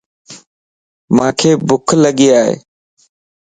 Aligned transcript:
مانک 1.15 1.39
بُکَ 1.67 1.87
لڳي 2.01 2.27
ائي 2.39 2.55